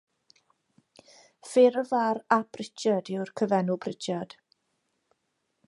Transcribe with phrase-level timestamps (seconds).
[1.49, 4.35] Ffurf ar ap Richard yw'r cyfenw Pritchard.